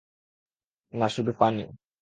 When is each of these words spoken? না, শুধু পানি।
না, 0.93 1.07
শুধু 1.09 1.31
পানি। 1.39 1.63